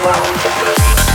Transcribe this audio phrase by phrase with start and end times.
[0.00, 1.11] Wow.